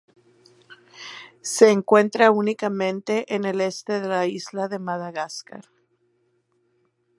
[1.43, 5.65] Se encuentra únicamente en el este de la isla de Madagascar.